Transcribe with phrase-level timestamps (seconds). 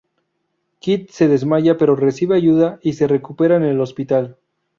[0.79, 4.39] Kit se desmaya pero recibe ayuda y se recupera en el hospital.